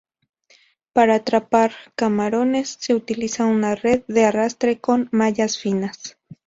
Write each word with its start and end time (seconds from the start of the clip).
Para 0.93 1.13
atrapar 1.13 1.73
camarones, 1.93 2.69
se 2.79 2.95
utiliza 2.95 3.45
una 3.45 3.75
red 3.75 4.01
de 4.07 4.25
arrastre 4.25 4.79
con 4.79 5.07
mallas 5.11 5.59
finas. 5.59 6.17